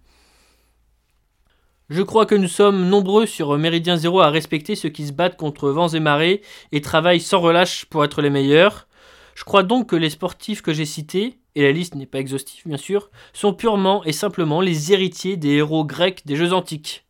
Je 1.89 2.01
crois 2.01 2.25
que 2.25 2.34
nous 2.34 2.48
sommes 2.48 2.89
nombreux 2.89 3.27
sur 3.27 3.56
Méridien 3.60 3.98
Zéro 3.98 4.22
à 4.22 4.32
respecter 4.32 4.75
ceux 4.75 4.89
qui 4.89 5.06
se 5.06 5.12
battent 5.12 5.38
contre 5.38 5.70
vents 5.70 5.89
et 5.89 6.00
marées 6.00 6.42
et 6.72 6.82
travaillent 6.82 7.20
sans 7.20 7.39
relâche 7.39 7.86
pour 7.86 8.03
être 8.03 8.24
les 8.24 8.32
meilleurs. 8.32 8.88
Je 9.36 9.44
crois 9.44 9.63
donc 9.63 9.90
que 9.90 9.96
les 9.96 10.10
sportifs 10.10 10.62
que 10.62 10.74
j'ai 10.74 10.86
cités, 10.86 11.40
et 11.56 11.62
la 11.62 11.72
liste 11.72 11.96
n'est 11.96 12.06
pas 12.06 12.20
exhaustive 12.20 12.63
bien 12.66 12.78
sûr, 12.78 13.10
sont 13.34 13.54
purement 13.54 14.04
et 14.04 14.12
simplement 14.12 14.62
les 14.62 14.92
héritiers 14.92 15.38
des 15.38 15.56
héros 15.56 15.86
grecs 15.86 16.25
des 16.25 16.36
Jeux 16.36 16.54
antiques. 16.54 17.06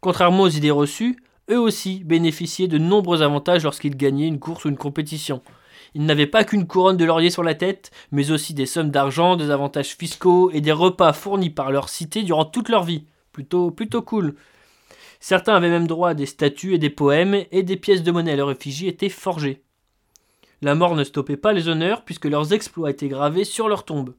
Contrairement 0.00 0.44
aux 0.44 0.48
idées 0.48 0.70
reçues, 0.70 1.16
eux 1.50 1.58
aussi 1.58 2.04
bénéficiaient 2.04 2.68
de 2.68 2.78
nombreux 2.78 3.22
avantages 3.22 3.64
lorsqu'ils 3.64 3.96
gagnaient 3.96 4.28
une 4.28 4.38
course 4.38 4.64
ou 4.64 4.68
une 4.68 4.76
compétition. 4.76 5.42
Ils 5.94 6.04
n'avaient 6.04 6.26
pas 6.26 6.44
qu'une 6.44 6.66
couronne 6.66 6.96
de 6.96 7.04
laurier 7.04 7.30
sur 7.30 7.42
la 7.42 7.54
tête, 7.54 7.90
mais 8.10 8.30
aussi 8.30 8.52
des 8.52 8.66
sommes 8.66 8.90
d'argent, 8.90 9.36
des 9.36 9.50
avantages 9.50 9.96
fiscaux 9.96 10.50
et 10.50 10.60
des 10.60 10.72
repas 10.72 11.12
fournis 11.12 11.50
par 11.50 11.70
leur 11.70 11.88
cité 11.88 12.22
durant 12.22 12.44
toute 12.44 12.68
leur 12.68 12.82
vie. 12.82 13.04
Plutôt, 13.32 13.70
plutôt 13.70 14.02
cool. 14.02 14.34
Certains 15.20 15.54
avaient 15.54 15.70
même 15.70 15.86
droit 15.86 16.10
à 16.10 16.14
des 16.14 16.26
statues 16.26 16.74
et 16.74 16.78
des 16.78 16.90
poèmes, 16.90 17.44
et 17.50 17.62
des 17.62 17.76
pièces 17.76 18.02
de 18.02 18.10
monnaie 18.10 18.32
à 18.32 18.36
leur 18.36 18.50
effigie 18.50 18.88
étaient 18.88 19.08
forgées. 19.08 19.63
La 20.64 20.74
mort 20.74 20.96
ne 20.96 21.04
stoppait 21.04 21.36
pas 21.36 21.52
les 21.52 21.68
honneurs, 21.68 22.06
puisque 22.06 22.24
leurs 22.24 22.54
exploits 22.54 22.88
étaient 22.88 23.08
gravés 23.08 23.44
sur 23.44 23.68
leur 23.68 23.84
tombe. 23.84 24.14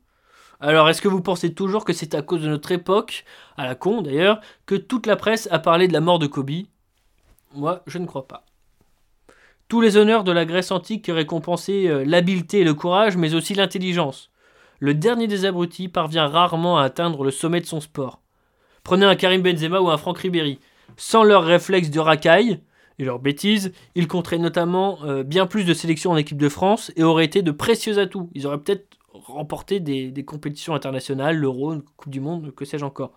Alors, 0.60 0.88
est-ce 0.88 1.02
que 1.02 1.08
vous 1.08 1.24
pensez 1.24 1.56
toujours 1.56 1.86
que 1.86 1.92
c'est 1.92 2.14
à 2.14 2.22
cause 2.22 2.44
de 2.44 2.48
notre 2.48 2.72
époque, 2.72 3.26
à 3.58 3.66
la 3.66 3.74
con 3.74 4.04
d'ailleurs, 4.04 4.40
que 4.68 4.76
toute 4.76 5.08
la 5.08 5.16
presse 5.16 5.48
a 5.50 5.58
parlé 5.58 5.88
de 5.88 5.94
la 5.94 6.02
mort 6.02 6.20
de 6.20 6.28
Kobe? 6.28 6.68
Moi, 7.56 7.82
je 7.88 7.98
ne 7.98 8.06
crois 8.06 8.28
pas. 8.28 8.46
Tous 9.70 9.82
les 9.82 9.98
honneurs 9.98 10.24
de 10.24 10.32
la 10.32 10.46
Grèce 10.46 10.70
antique 10.70 11.10
récompensaient 11.12 11.88
euh, 11.88 12.06
l'habileté 12.06 12.60
et 12.60 12.64
le 12.64 12.76
courage, 12.76 13.18
mais 13.18 13.34
aussi 13.34 13.56
l'intelligence. 13.56 14.30
Le 14.78 14.94
dernier 14.94 15.26
des 15.26 15.46
abrutis 15.46 15.88
parvient 15.88 16.28
rarement 16.28 16.78
à 16.78 16.84
atteindre 16.84 17.24
le 17.24 17.32
sommet 17.32 17.62
de 17.62 17.66
son 17.66 17.82
sport. 17.82 18.22
Prenez 18.84 19.08
un 19.08 19.16
Karim 19.16 19.42
Benzema 19.42 19.80
ou 19.80 19.90
un 19.90 19.98
Franck 19.98 20.20
Ribéry. 20.20 20.60
Sans 20.96 21.24
leurs 21.24 21.44
réflexes 21.44 21.90
de 21.90 22.00
racaille 22.00 22.60
et 23.00 23.06
leurs 23.06 23.20
bêtises, 23.20 23.72
ils 23.96 24.08
compteraient 24.08 24.38
notamment 24.38 25.00
euh, 25.04 25.24
bien 25.24 25.48
plus 25.48 25.66
de 25.66 25.74
sélections 25.74 26.12
en 26.12 26.18
équipe 26.18 26.38
de 26.38 26.50
France 26.50 26.92
et 26.96 27.04
auraient 27.04 27.26
été 27.26 27.42
de 27.42 27.52
précieux 27.52 28.00
atouts. 28.00 28.30
Ils 28.34 28.48
auraient 28.48 28.58
peut-être 28.58 28.86
remporter 29.14 29.80
des, 29.80 30.26
compétitions 30.26 30.76
internationales, 30.76 31.38
l'Euro, 31.38 31.76
Coupe 31.98 32.12
du 32.12 32.20
Monde, 32.20 32.54
que 32.56 32.66
sais-je 32.66 32.86
encore. 32.86 33.14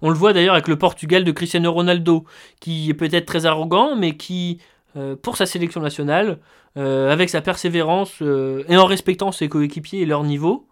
On 0.00 0.10
le 0.10 0.14
voit 0.14 0.32
d'ailleurs 0.32 0.54
avec 0.54 0.68
le 0.68 0.76
Portugal 0.76 1.24
de 1.24 1.32
Cristiano 1.32 1.72
Ronaldo, 1.72 2.24
qui 2.60 2.88
est 2.88 2.94
peut-être 2.94 3.26
très 3.26 3.44
arrogant, 3.44 3.96
mais 3.96 4.16
qui, 4.16 4.58
euh, 4.96 5.16
pour 5.16 5.36
sa 5.36 5.44
sélection 5.44 5.80
nationale, 5.80 6.38
euh, 6.76 7.10
avec 7.10 7.30
sa 7.30 7.40
persévérance 7.40 8.22
et 8.22 8.76
en 8.76 8.86
respectant 8.86 9.32
ses 9.32 9.48
coéquipiers 9.48 10.02
et 10.02 10.06
leur 10.06 10.22
niveau, 10.22 10.66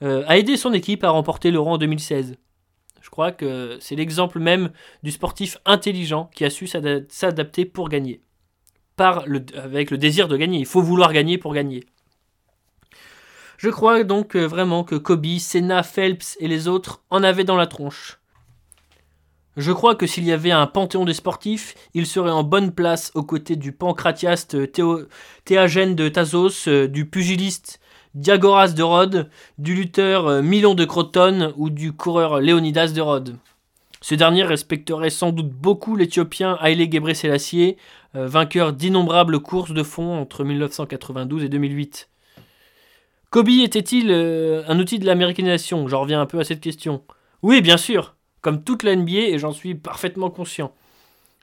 a 0.00 0.38
aidé 0.38 0.56
son 0.56 0.72
équipe 0.72 1.02
à 1.02 1.10
remporter 1.10 1.50
l'Euro 1.50 1.70
en 1.70 1.78
2016. 1.78 2.36
Je 3.00 3.10
crois 3.10 3.32
que 3.32 3.78
c'est 3.80 3.96
l'exemple 3.96 4.38
même 4.38 4.70
du 5.02 5.10
sportif 5.10 5.58
intelligent 5.64 6.30
qui 6.34 6.44
a 6.44 6.50
su 6.50 6.66
s'adapter 6.66 7.64
pour 7.64 7.88
gagner. 7.88 8.22
Avec 8.98 9.90
le 9.90 9.98
désir 9.98 10.28
de 10.28 10.36
gagner. 10.36 10.58
Il 10.58 10.66
faut 10.66 10.82
vouloir 10.82 11.12
gagner 11.12 11.38
pour 11.38 11.54
gagner. 11.54 11.84
Je 13.56 13.70
crois 13.70 14.04
donc 14.04 14.36
euh, 14.36 14.44
vraiment 14.44 14.84
que 14.84 14.94
Kobe, 14.94 15.38
Senna, 15.38 15.82
Phelps 15.82 16.36
et 16.38 16.46
les 16.46 16.68
autres 16.68 17.02
en 17.10 17.24
avaient 17.24 17.44
dans 17.44 17.56
la 17.56 17.66
tronche. 17.66 18.20
Je 19.56 19.72
crois 19.72 19.96
que 19.96 20.06
s'il 20.06 20.22
y 20.24 20.30
avait 20.30 20.52
un 20.52 20.68
panthéon 20.68 21.04
des 21.04 21.14
sportifs, 21.14 21.74
il 21.92 22.06
serait 22.06 22.30
en 22.30 22.44
bonne 22.44 22.70
place 22.70 23.10
aux 23.16 23.24
côtés 23.24 23.56
du 23.56 23.72
pancratiaste 23.72 24.70
Théo, 24.70 25.08
Théagène 25.44 25.96
de 25.96 26.08
Thasos, 26.08 26.68
euh, 26.68 26.86
du 26.86 27.06
pugiliste 27.06 27.80
Diagoras 28.18 28.68
de 28.68 28.82
Rhodes, 28.82 29.30
du 29.58 29.74
lutteur 29.74 30.26
euh, 30.26 30.42
Milon 30.42 30.74
de 30.74 30.84
Croton 30.84 31.54
ou 31.56 31.70
du 31.70 31.92
coureur 31.92 32.40
Léonidas 32.40 32.88
de 32.88 33.00
Rhodes. 33.00 33.36
Ce 34.00 34.14
dernier 34.14 34.42
respecterait 34.42 35.10
sans 35.10 35.32
doute 35.32 35.50
beaucoup 35.50 35.96
l'Éthiopien 35.96 36.58
Haile 36.62 36.92
Gebrselassie, 36.92 37.76
vainqueur 38.14 38.72
d'innombrables 38.72 39.40
courses 39.40 39.72
de 39.72 39.82
fond 39.82 40.20
entre 40.20 40.44
1992 40.44 41.42
et 41.44 41.48
2008. 41.48 42.08
Kobe 43.30 43.50
était-il 43.50 44.10
euh, 44.10 44.62
un 44.68 44.78
outil 44.78 44.98
de 44.98 45.04
l'américanisation? 45.04 45.86
J'en 45.86 46.00
reviens 46.00 46.20
un 46.20 46.26
peu 46.26 46.38
à 46.38 46.44
cette 46.44 46.60
question. 46.60 47.02
Oui, 47.42 47.60
bien 47.60 47.76
sûr, 47.76 48.16
comme 48.40 48.64
toute 48.64 48.82
la 48.82 48.96
NBA, 48.96 49.12
et 49.12 49.38
j'en 49.38 49.52
suis 49.52 49.74
parfaitement 49.74 50.30
conscient. 50.30 50.72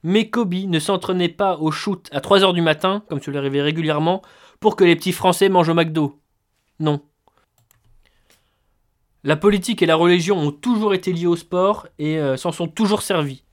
Mais 0.02 0.30
Kobe 0.30 0.54
ne 0.54 0.80
s'entraînait 0.80 1.30
pas 1.30 1.58
au 1.58 1.70
shoot 1.70 2.10
à 2.12 2.22
3h 2.22 2.54
du 2.54 2.62
matin, 2.62 3.04
comme 3.08 3.20
tu 3.20 3.32
l'arrivais 3.32 3.62
régulièrement, 3.62 4.24
pour 4.60 4.76
que 4.76 4.84
les 4.84 4.96
petits 4.96 5.12
Français 5.12 5.48
mangent 5.48 5.70
au 5.70 5.76
McDo. 5.76 6.20
Non. 6.80 7.02
La 9.24 9.36
politique 9.36 9.82
et 9.82 9.86
la 9.88 9.96
religion 9.96 10.38
ont 10.38 10.52
toujours 10.52 10.94
été 10.94 11.12
liées 11.12 11.26
au 11.26 11.36
sport 11.36 11.88
et 11.98 12.20
euh, 12.20 12.38
s'en 12.38 12.52
sont 12.52 12.68
toujours 12.68 13.02
servis. 13.02 13.44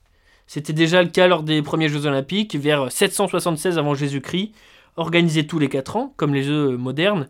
C'était 0.46 0.74
déjà 0.74 1.02
le 1.02 1.08
cas 1.08 1.28
lors 1.28 1.42
des 1.42 1.62
premiers 1.62 1.88
Jeux 1.88 2.04
Olympiques, 2.04 2.56
vers 2.56 2.92
776 2.92 3.78
avant 3.78 3.94
Jésus-Christ, 3.94 4.52
organisés 4.96 5.46
tous 5.46 5.58
les 5.58 5.68
4 5.68 5.96
ans, 5.96 6.14
comme 6.16 6.34
les 6.34 6.42
Jeux 6.42 6.76
modernes, 6.76 7.28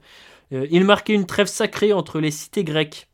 euh, 0.53 0.67
il 0.71 0.85
marquait 0.85 1.15
une 1.15 1.27
trêve 1.27 1.47
sacrée 1.47 1.93
entre 1.93 2.21
les 2.21 2.31
cités 2.31 2.65
grecques. 2.65 3.09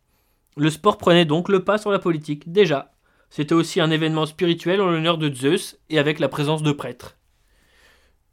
Le 0.56 0.70
sport 0.70 0.98
prenait 0.98 1.24
donc 1.24 1.48
le 1.48 1.62
pas 1.62 1.78
sur 1.78 1.90
la 1.90 1.98
politique, 1.98 2.50
déjà. 2.50 2.92
C'était 3.30 3.54
aussi 3.54 3.80
un 3.80 3.90
événement 3.90 4.26
spirituel 4.26 4.80
en 4.80 4.86
l'honneur 4.86 5.18
de 5.18 5.32
Zeus 5.32 5.78
et 5.90 5.98
avec 5.98 6.18
la 6.18 6.28
présence 6.28 6.62
de 6.62 6.72
prêtres. 6.72 7.16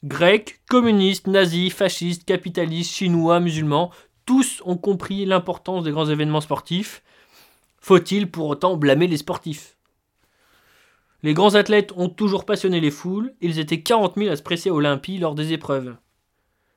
Grecs, 0.03 0.61
communistes, 0.69 1.27
nazis, 1.27 1.73
fascistes, 1.73 2.25
capitalistes, 2.25 2.93
chinois, 2.93 3.39
musulmans, 3.39 3.91
tous 4.25 4.61
ont 4.65 4.77
compris 4.77 5.25
l'importance 5.25 5.83
des 5.83 5.91
grands 5.91 6.09
événements 6.09 6.41
sportifs. 6.41 7.03
Faut-il 7.79 8.29
pour 8.29 8.47
autant 8.47 8.77
blâmer 8.77 9.07
les 9.07 9.17
sportifs? 9.17 9.77
Les 11.23 11.33
grands 11.33 11.55
athlètes 11.55 11.91
ont 11.95 12.09
toujours 12.09 12.45
passionné 12.45 12.79
les 12.79 12.91
foules, 12.91 13.33
ils 13.41 13.59
étaient 13.59 13.81
40 13.81 14.15
000 14.17 14.31
à 14.31 14.35
se 14.35 14.43
presser 14.43 14.69
à 14.69 14.73
Olympie 14.73 15.17
lors 15.17 15.35
des 15.35 15.53
épreuves. 15.53 15.95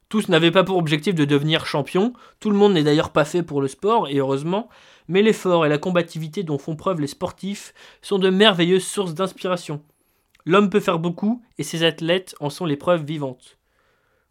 Tous 0.09 0.28
n'avaient 0.28 0.50
pas 0.50 0.64
pour 0.64 0.78
objectif 0.78 1.14
de 1.14 1.26
devenir 1.26 1.67
champion, 1.67 2.14
tout 2.40 2.49
le 2.49 2.57
monde 2.57 2.73
n'est 2.73 2.83
d'ailleurs 2.83 3.12
pas 3.12 3.26
fait 3.26 3.43
pour 3.43 3.61
le 3.61 3.69
sport, 3.69 4.09
et 4.09 4.17
heureusement, 4.17 4.71
mais 5.07 5.21
l'effort 5.21 5.67
et 5.67 5.69
la 5.69 5.76
combativité 5.76 6.45
dont 6.45 6.57
font 6.57 6.76
preuve 6.76 7.00
les 7.00 7.07
sportifs 7.07 7.75
sont 8.00 8.19
de 8.19 8.31
merveilleuses 8.31 8.87
sources 8.87 9.14
d'inspiration. 9.14 9.83
L'homme 10.47 10.71
peut 10.71 10.81
faire 10.81 10.99
beaucoup, 10.99 11.43
et 11.59 11.62
ses 11.62 11.83
athlètes 11.83 12.35
en 12.40 12.49
sont 12.49 12.64
les 12.64 12.76
preuves 12.76 13.05
vivantes. 13.05 13.58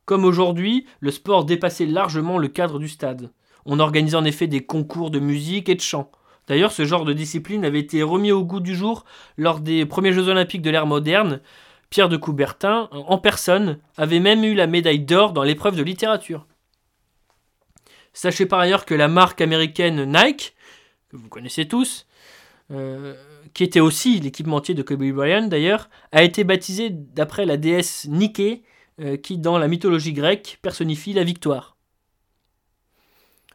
Comme 0.08 0.24
aujourd'hui, 0.24 0.86
le 1.02 1.12
sport 1.12 1.44
dépassait 1.44 1.86
largement 1.86 2.38
le 2.38 2.48
cadre 2.48 2.80
du 2.80 2.88
stade. 2.88 3.30
On 3.66 3.82
organisait 3.82 4.16
en 4.16 4.24
effet 4.24 4.48
des 4.48 4.66
concours 4.66 5.12
de 5.12 5.20
musique 5.20 5.68
et 5.68 5.76
de 5.76 5.82
chant. 5.82 6.10
D'ailleurs, 6.48 6.72
ce 6.72 6.86
genre 6.86 7.04
de 7.04 7.12
discipline 7.12 7.66
avait 7.66 7.82
été 7.82 8.02
remis 8.04 8.32
au 8.32 8.46
goût 8.46 8.62
du 8.62 8.74
jour 8.74 9.04
lors 9.36 9.60
des 9.60 9.86
premiers 9.86 10.14
Jeux 10.14 10.30
olympiques 10.30 10.62
de 10.62 10.70
l'ère 10.70 10.86
moderne, 10.86 11.42
Pierre 11.90 12.08
de 12.08 12.16
Coubertin, 12.16 12.88
en 12.92 13.18
personne, 13.18 13.80
avait 13.98 14.22
même 14.22 14.46
eu 14.46 14.54
la 14.54 14.66
médaille 14.66 15.02
d'or 15.02 15.34
dans 15.34 15.44
l'épreuve 15.44 15.76
de 15.76 15.84
littérature. 15.84 16.48
Sachez 18.14 18.46
par 18.46 18.60
ailleurs 18.60 18.86
que 18.86 18.96
la 18.96 19.10
marque 19.10 19.42
américaine 19.42 20.06
Nike, 20.06 20.56
que 21.10 21.18
vous 21.18 21.28
connaissez 21.28 21.68
tous, 21.68 22.08
euh, 22.72 23.14
qui 23.54 23.66
était 23.66 23.82
aussi 23.82 24.22
l'équipementier 24.22 24.74
de 24.74 24.84
Kobe 24.84 25.04
Bryant 25.04 25.48
d'ailleurs, 25.48 25.90
a 26.14 26.24
été 26.24 26.46
baptisée 26.46 26.92
d'après 26.92 27.46
la 27.46 27.58
déesse 27.58 28.08
Nike, 28.10 28.40
euh, 28.40 28.77
qui 29.22 29.38
dans 29.38 29.58
la 29.58 29.68
mythologie 29.68 30.14
grecque 30.14 30.60
personnifie 30.62 31.14
la 31.14 31.24
victoire. 31.24 31.78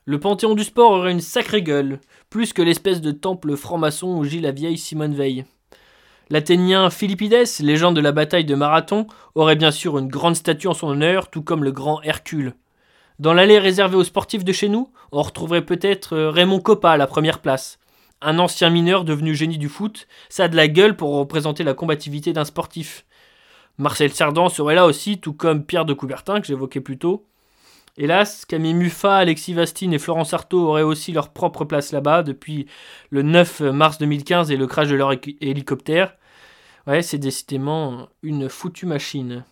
Le 0.05 0.19
panthéon 0.19 0.55
du 0.55 0.65
sport 0.65 0.91
aurait 0.91 1.13
une 1.13 1.21
sacrée 1.21 1.63
gueule, 1.63 2.01
plus 2.29 2.53
que 2.53 2.63
l'espèce 2.63 3.01
de 3.01 3.13
temple 3.13 3.57
franc-maçon 3.57 4.17
où 4.17 4.25
gît 4.25 4.41
la 4.41 4.51
vieille 4.51 4.79
Simone 4.79 5.15
Veil. 5.15 5.45
L'Athénien 6.29 6.91
Philippides, 6.91 7.61
légende 7.61 7.95
de 7.95 8.01
la 8.01 8.11
bataille 8.11 8.45
de 8.45 8.55
Marathon, 8.57 9.07
aurait 9.37 9.55
bien 9.55 9.71
sûr 9.71 9.99
une 9.99 10.09
grande 10.09 10.35
statue 10.35 10.67
en 10.67 10.75
son 10.75 10.89
honneur, 10.89 11.31
tout 11.31 11.43
comme 11.43 11.63
le 11.63 11.71
grand 11.71 12.03
Hercule. 12.03 12.55
Dans 13.21 13.33
l'allée 13.33 13.61
réservée 13.61 13.97
aux 13.97 14.03
sportifs 14.03 14.43
de 14.43 14.53
chez 14.53 14.69
nous, 14.69 14.91
on 15.13 15.23
retrouverait 15.23 15.65
peut-être 15.65 16.17
euh, 16.17 16.31
Raymond 16.31 16.61
Coppa 16.61 16.91
à 16.91 16.97
la 16.97 17.07
première 17.07 17.41
place. 17.41 17.79
Un 18.21 18.39
ancien 18.41 18.71
mineur 18.71 19.05
devenu 19.05 19.35
génie 19.35 19.59
du 19.59 19.69
foot, 19.69 20.09
ça 20.29 20.45
a 20.45 20.49
de 20.49 20.57
la 20.57 20.67
gueule 20.67 20.97
pour 20.97 21.15
représenter 21.15 21.63
la 21.63 21.75
combativité 21.75 22.33
d'un 22.33 22.45
sportif. 22.45 23.05
Marcel 23.79 24.13
Cerdan 24.13 24.49
serait 24.49 24.75
là 24.75 24.87
aussi, 24.87 25.19
tout 25.19 25.33
comme 25.33 25.65
Pierre 25.65 25.85
de 25.85 25.95
Coubertin 25.95 26.41
que 26.41 26.47
j'évoquais 26.47 26.81
plus 26.81 26.99
tôt. 26.99 27.27
Hélas, 27.99 28.47
Camille 28.47 28.75
Muffat, 28.75 29.17
Alexis 29.17 29.53
Vastine 29.53 29.93
et 29.93 29.99
Florence 29.99 30.33
Artaud 30.33 30.69
auraient 30.69 30.83
aussi 30.83 31.13
leur 31.13 31.31
propre 31.31 31.65
place 31.65 31.93
là-bas 31.93 32.23
depuis 32.23 32.67
le 33.11 33.23
9 33.23 33.61
mars 33.61 33.99
2015 33.99 34.51
et 34.51 34.57
le 34.57 34.67
crash 34.67 34.89
de 34.89 34.95
leur 34.95 35.13
hélicoptère. 35.41 36.17
Ouais, 36.87 37.03
c'est 37.03 37.19
décidément 37.19 38.09
une 38.23 38.49
foutue 38.49 38.87
machine. 38.87 39.45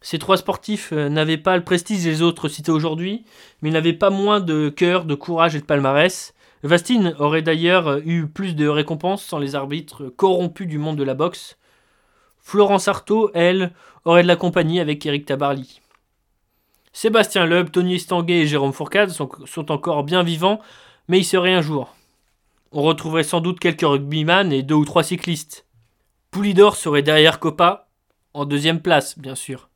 Ces 0.00 0.18
trois 0.18 0.36
sportifs 0.36 0.92
euh, 0.92 1.08
n'avaient 1.08 1.38
pas 1.38 1.56
le 1.56 1.64
prestige 1.64 2.04
des 2.04 2.22
autres 2.22 2.48
cités 2.48 2.70
aujourd'hui, 2.70 3.24
mais 3.62 3.70
n'avaient 3.70 3.92
pas 3.92 4.10
moins 4.10 4.40
de 4.40 4.68
cœur, 4.68 5.04
de 5.04 5.14
courage 5.14 5.56
et 5.56 5.60
de 5.60 5.64
palmarès. 5.64 6.34
Vastine 6.62 7.14
aurait 7.18 7.42
d'ailleurs 7.42 7.88
euh, 7.88 8.00
eu 8.04 8.26
plus 8.26 8.54
de 8.54 8.68
récompenses 8.68 9.24
sans 9.24 9.38
les 9.38 9.56
arbitres 9.56 10.08
corrompus 10.16 10.68
du 10.68 10.78
monde 10.78 10.96
de 10.96 11.04
la 11.04 11.14
boxe. 11.14 11.58
Florence 12.48 12.88
Artaud, 12.88 13.30
elle, 13.34 13.72
aurait 14.06 14.22
de 14.22 14.26
la 14.26 14.34
compagnie 14.34 14.80
avec 14.80 15.04
Eric 15.04 15.26
Tabarly. 15.26 15.82
Sébastien 16.94 17.44
Loeb, 17.44 17.70
Tony 17.70 17.96
Estanguet 17.96 18.38
et 18.38 18.46
Jérôme 18.46 18.72
Fourcade 18.72 19.10
sont, 19.10 19.70
encore 19.70 20.02
bien 20.02 20.22
vivants, 20.22 20.58
mais 21.08 21.18
ils 21.18 21.26
seraient 21.26 21.52
un 21.52 21.60
jour. 21.60 21.94
On 22.72 22.80
retrouverait 22.80 23.22
sans 23.22 23.42
doute 23.42 23.60
quelques 23.60 23.82
rugbyman 23.82 24.50
et 24.50 24.62
deux 24.62 24.76
ou 24.76 24.86
trois 24.86 25.02
cyclistes. 25.02 25.66
Poulidor 26.30 26.76
serait 26.76 27.02
derrière 27.02 27.38
Copa, 27.38 27.90
en 28.32 28.46
deuxième 28.46 28.80
place, 28.80 29.18
bien 29.18 29.34
sûr. 29.34 29.68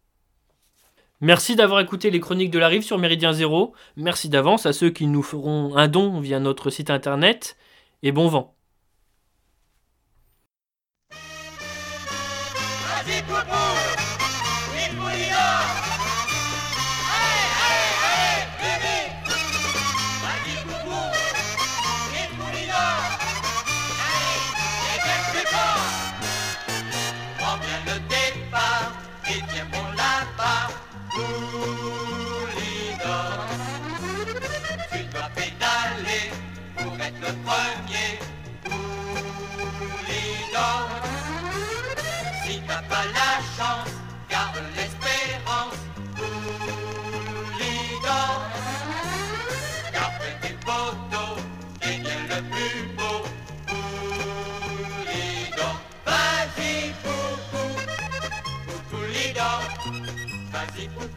Merci 1.20 1.56
d'avoir 1.56 1.80
écouté 1.80 2.10
les 2.10 2.20
chroniques 2.20 2.50
de 2.50 2.58
la 2.58 2.68
rive 2.68 2.84
sur 2.84 2.96
Méridien 2.96 3.34
Zéro. 3.34 3.74
Merci 3.96 4.30
d'avance 4.30 4.64
à 4.64 4.72
ceux 4.72 4.88
qui 4.88 5.08
nous 5.08 5.22
feront 5.22 5.76
un 5.76 5.88
don 5.88 6.20
via 6.20 6.40
notre 6.40 6.70
site 6.70 6.88
internet. 6.88 7.58
Et 8.02 8.12
bon 8.12 8.28
vent. 8.28 8.54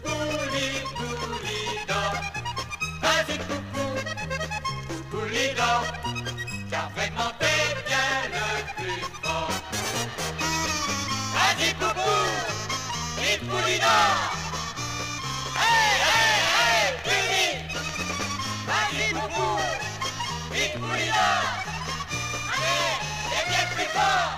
Pouli, 0.04 0.68
pouli 0.98 1.62
d'or, 1.88 2.16
vas-y 3.02 3.38
coucou, 3.48 3.88
pouli 5.12 5.46
d'or, 5.58 5.84
car 6.70 6.90
vraiment 6.96 7.32
bien 7.40 8.10
le 8.34 8.48
plus 8.76 9.04
fort. 9.22 9.56
Vas-y 11.34 11.70
coucou, 11.82 12.20
il 13.20 13.40
pouli 13.48 13.78
d'or, 13.80 14.16
hé, 15.58 15.74
hé, 16.06 16.22
hé, 16.56 16.70
pouli. 17.06 17.48
Vas-y 18.68 19.08
coucou, 19.14 19.52
il 20.54 20.72
pouli 20.80 21.08
d'or, 21.18 21.46
t'es 23.30 23.44
bien 23.50 23.66
plus 23.76 23.90
fort. 23.96 24.34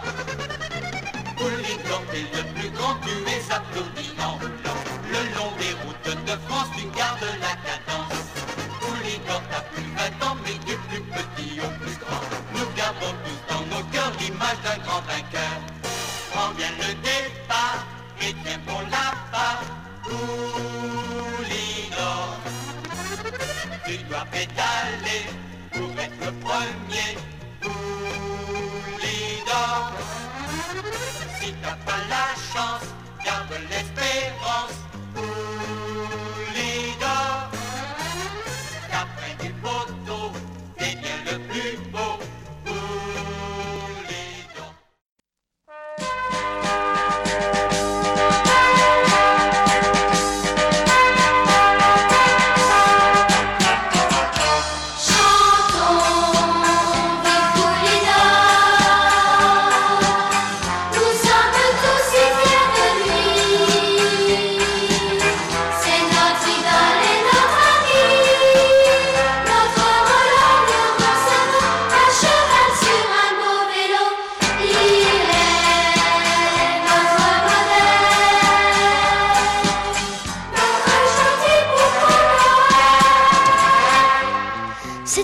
Pouli, 1.38 1.74
donc 1.90 2.04
t'es 2.12 2.26
le 2.36 2.44
plus 2.54 2.70
grand, 2.72 2.96
tu 3.04 3.14
es 3.32 3.42
sa 3.42 3.58
tournée, 3.74 4.12
non? 4.18 4.67
You 6.78 6.92
got 6.92 7.20
the 7.20 7.26
la 7.42 7.57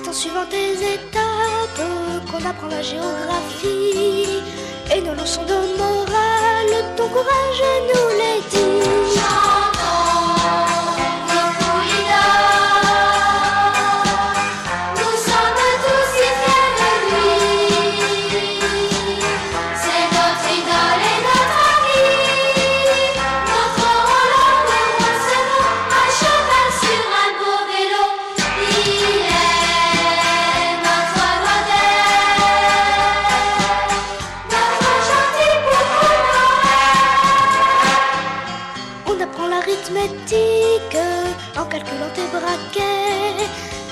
C'est 0.03 0.09
en 0.09 0.13
suivant 0.13 0.45
tes 0.49 0.73
étapes 0.73 1.81
qu'on 2.29 2.45
apprend 2.45 2.67
la 2.67 2.81
géographie 2.81 4.41
et 4.93 5.01
nos 5.01 5.13
leçons 5.13 5.43
de 5.43 5.77
morale. 5.77 6.95
Ton 6.97 7.07
courage 7.07 7.63
nous 7.87 8.09
les 8.17 8.41
dit. 8.49 8.72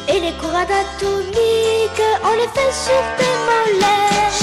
et 0.07 0.19
les 0.19 0.33
courades 0.33 0.69
atomiques, 0.69 2.07
on 2.23 2.33
les 2.33 2.47
fait 2.55 2.73
sur 2.73 3.01
tes 3.17 3.33
mollets. 3.47 4.40